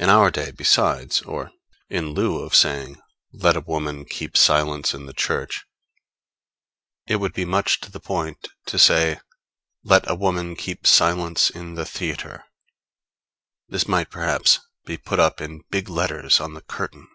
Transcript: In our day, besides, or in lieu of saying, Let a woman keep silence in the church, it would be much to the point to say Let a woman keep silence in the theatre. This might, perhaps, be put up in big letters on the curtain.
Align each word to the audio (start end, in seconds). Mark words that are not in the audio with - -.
In 0.00 0.08
our 0.10 0.32
day, 0.32 0.50
besides, 0.50 1.20
or 1.22 1.52
in 1.88 2.08
lieu 2.10 2.40
of 2.40 2.52
saying, 2.52 3.00
Let 3.32 3.56
a 3.56 3.60
woman 3.60 4.04
keep 4.04 4.36
silence 4.36 4.92
in 4.92 5.06
the 5.06 5.12
church, 5.12 5.64
it 7.06 7.20
would 7.20 7.32
be 7.32 7.44
much 7.44 7.78
to 7.82 7.90
the 7.92 8.00
point 8.00 8.48
to 8.66 8.76
say 8.76 9.20
Let 9.84 10.10
a 10.10 10.16
woman 10.16 10.56
keep 10.56 10.84
silence 10.84 11.48
in 11.48 11.74
the 11.76 11.86
theatre. 11.86 12.44
This 13.68 13.86
might, 13.86 14.10
perhaps, 14.10 14.58
be 14.84 14.96
put 14.96 15.20
up 15.20 15.40
in 15.40 15.62
big 15.70 15.88
letters 15.88 16.40
on 16.40 16.54
the 16.54 16.62
curtain. 16.62 17.06